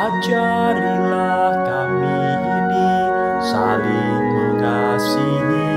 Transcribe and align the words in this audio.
Ajarilah 0.00 1.60
kami 1.60 2.24
ini 2.40 2.88
saling 3.52 4.24
mengasihi. 4.32 5.76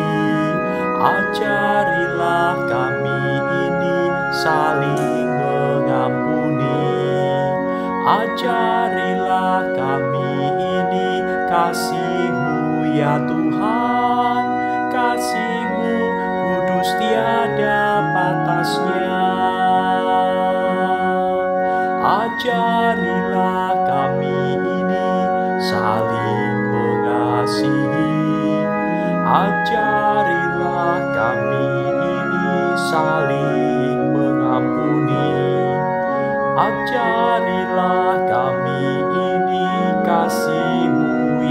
Ajarilah 0.95 2.55
kami 2.71 3.19
ini 3.67 3.99
saling 4.39 5.27
mengampuni. 5.27 6.87
Ajarilah 8.07 9.75
kami 9.75 10.31
ini 10.55 11.09
kasih-Mu 11.51 12.87
ya 12.95 13.19
Tuhan, 13.27 13.42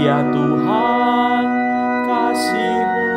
ya 0.03 0.19
Tuhan, 0.35 1.45
kasih-Mu 2.03 3.07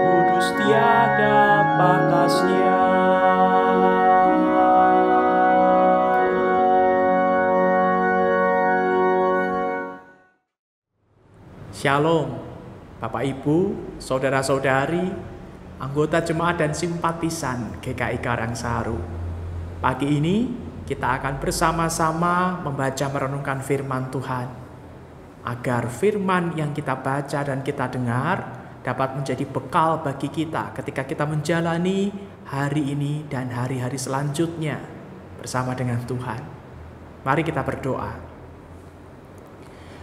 kudus 0.00 0.48
tiada 0.56 1.40
batasnya. 1.76 2.80
Shalom, 11.76 12.38
Bapak 12.96 13.26
Ibu, 13.28 13.58
Saudara-saudari, 14.00 15.12
anggota 15.82 16.24
jemaat 16.24 16.56
dan 16.62 16.72
simpatisan 16.72 17.76
GKI 17.84 18.22
Karangsaru. 18.24 18.96
Pagi 19.84 20.08
ini 20.08 20.48
kita 20.88 21.20
akan 21.20 21.42
bersama-sama 21.42 22.62
membaca 22.64 23.04
merenungkan 23.10 23.60
firman 23.60 24.08
Tuhan. 24.14 24.61
Agar 25.42 25.90
firman 25.90 26.54
yang 26.54 26.70
kita 26.70 27.02
baca 27.02 27.42
dan 27.42 27.66
kita 27.66 27.90
dengar 27.90 28.62
dapat 28.82 29.14
menjadi 29.18 29.46
bekal 29.46 30.02
bagi 30.02 30.30
kita 30.30 30.74
ketika 30.74 31.02
kita 31.06 31.26
menjalani 31.26 32.10
hari 32.46 32.94
ini 32.94 33.26
dan 33.26 33.50
hari-hari 33.50 33.98
selanjutnya 33.98 34.78
bersama 35.38 35.74
dengan 35.74 36.02
Tuhan. 36.06 36.42
Mari 37.22 37.42
kita 37.46 37.62
berdoa. 37.62 38.12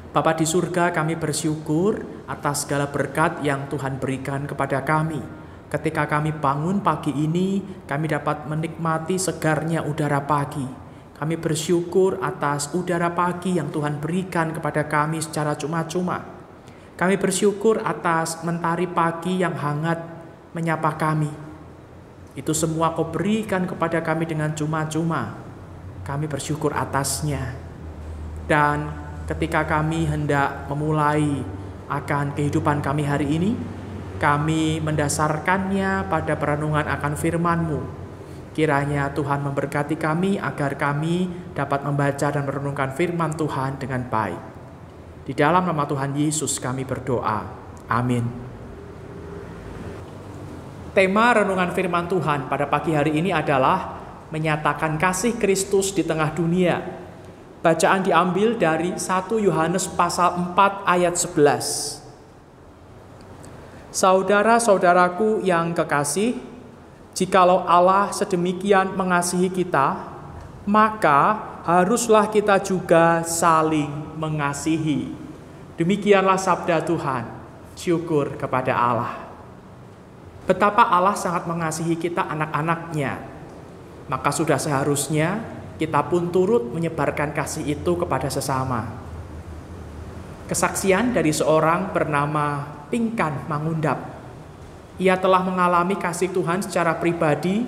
Bapa 0.10 0.34
di 0.34 0.44
surga 0.48 0.90
kami 0.90 1.22
bersyukur 1.22 2.26
atas 2.26 2.66
segala 2.66 2.90
berkat 2.90 3.46
yang 3.46 3.70
Tuhan 3.70 4.02
berikan 4.02 4.50
kepada 4.50 4.82
kami. 4.82 5.22
Ketika 5.70 6.10
kami 6.10 6.34
bangun 6.34 6.82
pagi 6.82 7.14
ini, 7.14 7.62
kami 7.86 8.10
dapat 8.10 8.50
menikmati 8.50 9.22
segarnya 9.22 9.86
udara 9.86 10.18
pagi. 10.26 10.89
Kami 11.20 11.36
bersyukur 11.36 12.16
atas 12.24 12.72
udara 12.72 13.12
pagi 13.12 13.60
yang 13.60 13.68
Tuhan 13.68 14.00
berikan 14.00 14.56
kepada 14.56 14.88
kami 14.88 15.20
secara 15.20 15.52
cuma-cuma. 15.60 16.24
Kami 16.96 17.20
bersyukur 17.20 17.84
atas 17.84 18.40
mentari 18.48 18.88
pagi 18.88 19.44
yang 19.44 19.52
hangat 19.52 20.00
menyapa 20.56 20.96
kami. 20.96 21.28
Itu 22.40 22.56
semua 22.56 22.96
kau 22.96 23.12
berikan 23.12 23.68
kepada 23.68 24.00
kami 24.00 24.32
dengan 24.32 24.56
cuma-cuma. 24.56 25.36
Kami 26.08 26.32
bersyukur 26.32 26.72
atasnya. 26.72 27.52
Dan 28.48 28.88
ketika 29.28 29.68
kami 29.68 30.08
hendak 30.08 30.72
memulai 30.72 31.44
akan 31.92 32.32
kehidupan 32.32 32.80
kami 32.80 33.04
hari 33.04 33.28
ini, 33.28 33.52
kami 34.24 34.80
mendasarkannya 34.80 36.08
pada 36.08 36.40
perenungan 36.40 36.88
akan 36.88 37.14
firman-Mu. 37.20 38.08
Kiranya 38.60 39.08
Tuhan 39.16 39.40
memberkati 39.40 39.96
kami 39.96 40.36
agar 40.36 40.76
kami 40.76 41.32
dapat 41.56 41.80
membaca 41.80 42.28
dan 42.28 42.44
merenungkan 42.44 42.92
firman 42.92 43.32
Tuhan 43.40 43.80
dengan 43.80 44.04
baik. 44.12 44.42
Di 45.24 45.32
dalam 45.32 45.64
nama 45.64 45.88
Tuhan 45.88 46.12
Yesus 46.12 46.60
kami 46.60 46.84
berdoa. 46.84 47.48
Amin. 47.88 48.28
Tema 50.92 51.40
renungan 51.40 51.72
firman 51.72 52.12
Tuhan 52.12 52.52
pada 52.52 52.68
pagi 52.68 52.92
hari 52.92 53.16
ini 53.16 53.32
adalah 53.32 53.96
menyatakan 54.28 55.00
kasih 55.00 55.40
Kristus 55.40 55.96
di 55.96 56.04
tengah 56.04 56.36
dunia 56.36 57.00
Bacaan 57.64 58.04
diambil 58.04 58.60
dari 58.60 58.96
1 58.96 59.40
Yohanes 59.40 59.88
pasal 59.88 60.56
4 60.56 60.84
ayat 60.84 61.16
11. 61.16 62.00
Saudara-saudaraku 63.92 65.44
yang 65.48 65.76
kekasih, 65.76 66.40
jikalau 67.20 67.68
Allah 67.68 68.16
sedemikian 68.16 68.96
mengasihi 68.96 69.52
kita, 69.52 70.00
maka 70.64 71.36
haruslah 71.68 72.32
kita 72.32 72.56
juga 72.64 73.28
saling 73.28 74.16
mengasihi. 74.16 75.12
Demikianlah 75.76 76.40
sabda 76.40 76.80
Tuhan. 76.88 77.28
Syukur 77.76 78.36
kepada 78.36 78.76
Allah. 78.76 79.16
Betapa 80.44 80.84
Allah 80.84 81.16
sangat 81.16 81.48
mengasihi 81.48 81.96
kita 81.96 82.28
anak-anaknya. 82.28 83.24
Maka 84.12 84.36
sudah 84.36 84.60
seharusnya 84.60 85.40
kita 85.80 86.04
pun 86.12 86.28
turut 86.28 86.72
menyebarkan 86.76 87.32
kasih 87.32 87.64
itu 87.64 87.96
kepada 87.96 88.28
sesama. 88.28 88.92
Kesaksian 90.52 91.16
dari 91.16 91.32
seorang 91.32 91.96
bernama 91.96 92.68
Pingkan 92.92 93.48
Mangundap. 93.48 94.19
Ia 95.00 95.16
telah 95.16 95.40
mengalami 95.42 95.96
kasih 95.96 96.30
Tuhan 96.36 96.60
secara 96.60 96.94
pribadi 97.00 97.64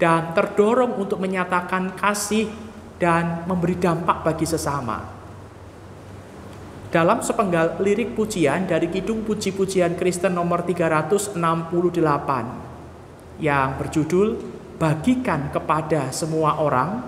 dan 0.00 0.32
terdorong 0.32 0.96
untuk 0.96 1.20
menyatakan 1.20 1.92
kasih 1.92 2.48
dan 2.96 3.44
memberi 3.44 3.76
dampak 3.76 4.24
bagi 4.24 4.48
sesama. 4.48 5.04
Dalam 6.90 7.22
sepenggal 7.22 7.78
lirik 7.78 8.18
pujian 8.18 8.66
dari 8.66 8.90
Kidung 8.90 9.22
Puji-Pujian 9.22 9.94
Kristen 9.94 10.34
nomor 10.34 10.66
368 10.66 11.38
yang 13.38 13.78
berjudul 13.78 14.58
Bagikan 14.80 15.52
kepada 15.52 16.08
semua 16.08 16.56
orang, 16.56 17.04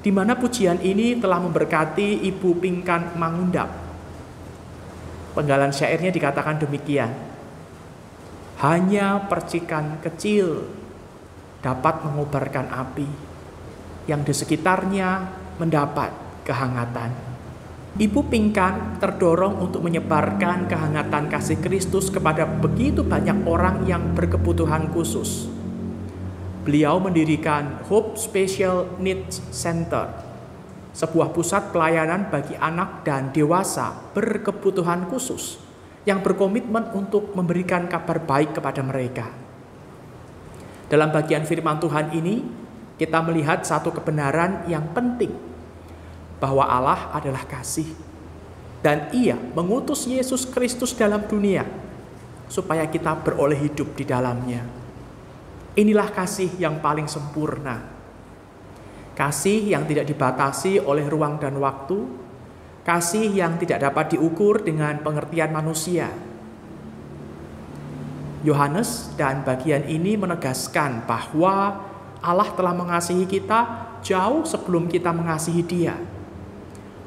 di 0.00 0.08
mana 0.08 0.32
pujian 0.32 0.80
ini 0.80 1.20
telah 1.20 1.36
memberkati 1.44 2.24
Ibu 2.24 2.56
Pingkan 2.56 3.20
Mangundap 3.20 3.68
Penggalan 5.36 5.68
syairnya 5.68 6.08
dikatakan 6.08 6.56
demikian. 6.56 7.12
Hanya 8.56 9.28
percikan 9.28 10.00
kecil 10.00 10.64
dapat 11.60 12.00
mengobarkan 12.08 12.72
api 12.72 13.04
yang 14.08 14.24
di 14.24 14.32
sekitarnya 14.32 15.28
mendapat 15.60 16.08
kehangatan. 16.46 17.12
Ibu 17.96 18.28
Pingkan 18.32 18.96
terdorong 18.96 19.60
untuk 19.60 19.84
menyebarkan 19.84 20.68
kehangatan 20.68 21.28
kasih 21.28 21.60
Kristus 21.60 22.08
kepada 22.08 22.48
begitu 22.48 23.04
banyak 23.04 23.44
orang 23.44 23.84
yang 23.84 24.16
berkebutuhan 24.16 24.88
khusus. 24.88 25.52
Beliau 26.64 26.96
mendirikan 26.96 27.84
Hope 27.92 28.16
Special 28.16 28.96
Needs 28.96 29.44
Center 29.52 30.12
sebuah 30.96 31.36
pusat 31.36 31.76
pelayanan 31.76 32.32
bagi 32.32 32.56
anak 32.56 33.04
dan 33.04 33.28
dewasa 33.36 33.92
berkebutuhan 34.16 35.12
khusus 35.12 35.65
yang 36.06 36.22
berkomitmen 36.22 36.94
untuk 36.94 37.34
memberikan 37.34 37.90
kabar 37.90 38.22
baik 38.22 38.56
kepada 38.56 38.80
mereka. 38.80 39.26
Dalam 40.86 41.10
bagian 41.10 41.42
firman 41.42 41.82
Tuhan 41.82 42.14
ini, 42.14 42.46
kita 42.94 43.18
melihat 43.26 43.66
satu 43.66 43.90
kebenaran 43.90 44.64
yang 44.70 44.94
penting 44.94 45.34
bahwa 46.38 46.62
Allah 46.62 47.10
adalah 47.10 47.42
kasih 47.44 47.90
dan 48.80 49.10
Ia 49.10 49.34
mengutus 49.34 50.06
Yesus 50.06 50.46
Kristus 50.46 50.94
dalam 50.94 51.26
dunia 51.26 51.66
supaya 52.46 52.86
kita 52.86 53.18
beroleh 53.26 53.58
hidup 53.58 53.98
di 53.98 54.06
dalamnya. 54.06 54.62
Inilah 55.76 56.08
kasih 56.14 56.54
yang 56.56 56.78
paling 56.78 57.10
sempurna 57.10 57.96
kasih 59.16 59.72
yang 59.72 59.88
tidak 59.88 60.04
dibatasi 60.04 60.76
oleh 60.78 61.08
ruang 61.08 61.40
dan 61.40 61.56
waktu, 61.56 62.04
kasih 62.86 63.34
yang 63.34 63.58
tidak 63.58 63.82
dapat 63.82 64.14
diukur 64.14 64.62
dengan 64.62 65.02
pengertian 65.02 65.50
manusia. 65.50 66.06
Yohanes 68.46 69.10
dan 69.18 69.42
bagian 69.42 69.82
ini 69.90 70.14
menegaskan 70.14 71.02
bahwa 71.02 71.82
Allah 72.22 72.46
telah 72.54 72.70
mengasihi 72.70 73.26
kita 73.26 73.90
jauh 74.06 74.46
sebelum 74.46 74.86
kita 74.86 75.10
mengasihi 75.10 75.66
Dia. 75.66 75.98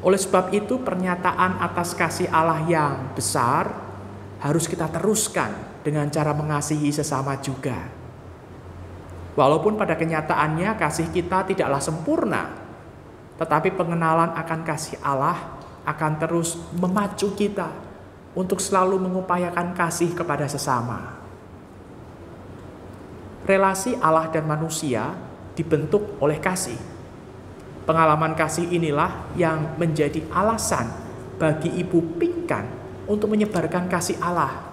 Oleh 0.04 0.20
sebab 0.20 0.52
itu, 0.52 0.84
pernyataan 0.84 1.64
atas 1.64 1.96
kasih 1.96 2.28
Allah 2.28 2.60
yang 2.68 3.16
besar 3.16 3.72
harus 4.44 4.68
kita 4.68 4.92
teruskan 4.92 5.80
dengan 5.80 6.12
cara 6.12 6.36
mengasihi 6.36 6.92
sesama 6.92 7.40
juga. 7.40 7.88
Walaupun 9.40 9.80
pada 9.80 9.96
kenyataannya 9.96 10.76
kasih 10.76 11.08
kita 11.16 11.48
tidaklah 11.48 11.80
sempurna, 11.80 12.52
tetapi 13.40 13.72
pengenalan 13.80 14.36
akan 14.36 14.60
kasih 14.68 15.00
Allah 15.00 15.59
akan 15.90 16.22
terus 16.22 16.62
memacu 16.78 17.34
kita 17.34 17.74
untuk 18.38 18.62
selalu 18.62 19.02
mengupayakan 19.02 19.74
kasih 19.74 20.14
kepada 20.14 20.46
sesama. 20.46 21.18
Relasi 23.50 23.98
Allah 23.98 24.30
dan 24.30 24.46
manusia 24.46 25.18
dibentuk 25.58 26.22
oleh 26.22 26.38
kasih. 26.38 26.78
Pengalaman 27.90 28.38
kasih 28.38 28.70
inilah 28.70 29.34
yang 29.34 29.74
menjadi 29.82 30.22
alasan 30.30 30.86
bagi 31.42 31.74
Ibu 31.82 32.22
Pingkan 32.22 32.66
untuk 33.10 33.34
menyebarkan 33.34 33.90
kasih 33.90 34.22
Allah. 34.22 34.70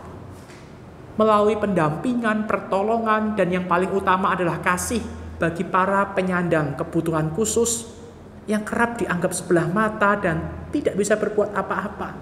Melalui 1.16 1.56
pendampingan, 1.56 2.44
pertolongan, 2.44 3.32
dan 3.32 3.48
yang 3.48 3.64
paling 3.64 3.88
utama 3.88 4.36
adalah 4.36 4.60
kasih 4.60 5.00
bagi 5.40 5.64
para 5.64 6.12
penyandang 6.12 6.76
kebutuhan 6.76 7.32
khusus 7.32 7.95
yang 8.46 8.62
kerap 8.62 9.02
dianggap 9.02 9.34
sebelah 9.34 9.66
mata 9.66 10.14
dan 10.18 10.68
tidak 10.70 10.94
bisa 10.94 11.18
berbuat 11.18 11.50
apa-apa. 11.54 12.14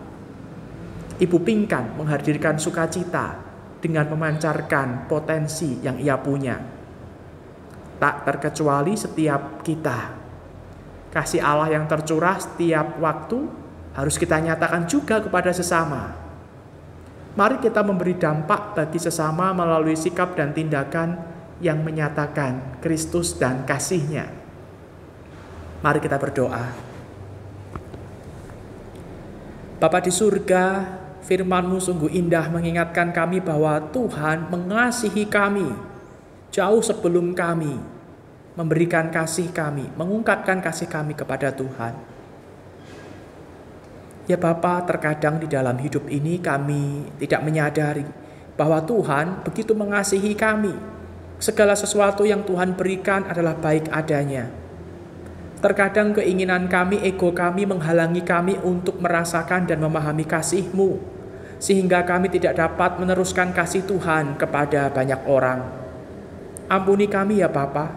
Ibu 1.20 1.38
Pingkan 1.44 1.94
menghadirkan 2.00 2.58
sukacita 2.58 3.38
dengan 3.78 4.08
memancarkan 4.10 5.06
potensi 5.06 5.78
yang 5.84 6.00
ia 6.00 6.16
punya. 6.18 6.56
Tak 8.00 8.26
terkecuali 8.26 8.96
setiap 8.96 9.62
kita. 9.62 9.98
Kasih 11.14 11.38
Allah 11.38 11.78
yang 11.78 11.86
tercurah 11.86 12.42
setiap 12.42 12.98
waktu 12.98 13.46
harus 13.94 14.18
kita 14.18 14.42
nyatakan 14.42 14.90
juga 14.90 15.22
kepada 15.22 15.54
sesama. 15.54 16.10
Mari 17.38 17.62
kita 17.62 17.86
memberi 17.86 18.18
dampak 18.18 18.74
bagi 18.74 18.98
sesama 18.98 19.54
melalui 19.54 19.94
sikap 19.94 20.34
dan 20.34 20.50
tindakan 20.50 21.18
yang 21.62 21.82
menyatakan 21.82 22.82
Kristus 22.82 23.38
dan 23.38 23.62
kasihnya. 23.62 24.43
Mari 25.84 26.00
kita 26.00 26.16
berdoa. 26.16 26.64
Bapa 29.76 30.00
di 30.00 30.08
surga, 30.08 30.80
Firman-Mu 31.28 31.76
sungguh 31.76 32.08
indah 32.08 32.48
mengingatkan 32.48 33.12
kami 33.12 33.44
bahwa 33.44 33.92
Tuhan 33.92 34.48
mengasihi 34.48 35.28
kami 35.28 35.68
jauh 36.48 36.80
sebelum 36.80 37.36
kami 37.36 37.76
memberikan 38.56 39.12
kasih 39.12 39.52
kami, 39.52 39.84
mengungkapkan 39.92 40.64
kasih 40.64 40.88
kami 40.88 41.12
kepada 41.12 41.52
Tuhan. 41.52 41.92
Ya 44.24 44.40
Bapa, 44.40 44.88
terkadang 44.88 45.36
di 45.36 45.52
dalam 45.52 45.76
hidup 45.76 46.08
ini 46.08 46.40
kami 46.40 47.12
tidak 47.20 47.44
menyadari 47.44 48.08
bahwa 48.56 48.80
Tuhan 48.80 49.44
begitu 49.44 49.76
mengasihi 49.76 50.32
kami. 50.32 50.72
Segala 51.36 51.76
sesuatu 51.76 52.24
yang 52.24 52.40
Tuhan 52.40 52.72
berikan 52.72 53.28
adalah 53.28 53.52
baik 53.52 53.92
adanya. 53.92 54.63
Terkadang 55.64 56.12
keinginan 56.12 56.68
kami, 56.68 57.00
ego 57.00 57.32
kami 57.32 57.64
menghalangi 57.64 58.20
kami 58.20 58.60
untuk 58.60 59.00
merasakan 59.00 59.64
dan 59.64 59.80
memahami 59.80 60.28
kasih-Mu 60.28 61.16
sehingga 61.56 62.04
kami 62.04 62.28
tidak 62.28 62.60
dapat 62.60 63.00
meneruskan 63.00 63.56
kasih 63.56 63.88
Tuhan 63.88 64.36
kepada 64.36 64.92
banyak 64.92 65.24
orang. 65.24 65.64
Ampuni 66.68 67.08
kami 67.08 67.40
ya 67.40 67.48
Bapa, 67.48 67.96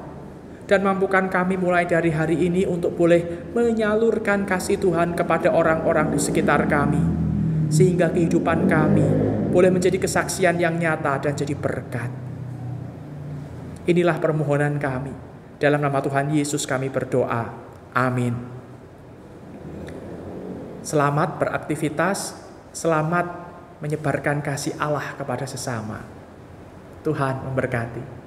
dan 0.63 0.79
mampukan 0.87 1.27
kami 1.27 1.59
mulai 1.59 1.83
dari 1.83 2.15
hari 2.15 2.47
ini 2.47 2.63
untuk 2.63 2.95
boleh 2.95 3.51
menyalurkan 3.51 4.47
kasih 4.47 4.79
Tuhan 4.79 5.19
kepada 5.19 5.51
orang-orang 5.51 6.15
di 6.15 6.19
sekitar 6.23 6.71
kami, 6.71 7.03
sehingga 7.67 8.07
kehidupan 8.15 8.71
kami 8.71 9.03
boleh 9.51 9.75
menjadi 9.75 9.99
kesaksian 9.99 10.55
yang 10.55 10.79
nyata 10.79 11.19
dan 11.19 11.35
jadi 11.35 11.51
berkat. 11.51 12.07
Inilah 13.83 14.15
permohonan 14.23 14.79
kami. 14.79 15.26
Dalam 15.57 15.81
nama 15.81 15.98
Tuhan 16.06 16.30
Yesus 16.30 16.69
kami 16.69 16.94
berdoa. 16.94 17.50
Amin. 17.98 18.38
Selamat 20.86 21.42
beraktivitas, 21.42 22.38
selamat 22.71 23.25
menyebarkan 23.81 24.45
kasih 24.45 24.77
Allah 24.77 25.18
kepada 25.18 25.50
sesama. 25.50 26.06
Tuhan 27.01 27.42
memberkati. 27.42 28.26